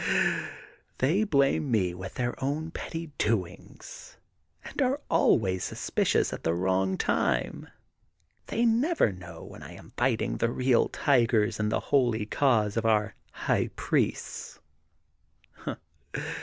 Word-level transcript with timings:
They 0.97 1.23
blame 1.23 1.69
me 1.69 1.93
with 1.93 2.15
their 2.15 2.33
own 2.43 2.71
petty 2.71 3.11
do 3.19 3.45
ings 3.45 4.17
and 4.65 4.81
are 4.81 4.99
always 5.11 5.63
suspicious 5.63 6.33
at 6.33 6.41
the 6.43 6.55
wrong 6.55 6.97
time. 6.97 7.69
They 8.47 8.65
never 8.65 9.11
know 9.11 9.43
when 9.43 9.61
I 9.61 9.73
am 9.73 9.93
fighting 9.97 10.37
the 10.37 10.49
real 10.49 10.89
tigers 10.89 11.59
in 11.59 11.69
the 11.69 11.79
holy 11.93 12.25
cause 12.25 12.77
of 12.77 12.85
our 12.87 13.13
High 13.31 13.69
Priests. 13.75 14.57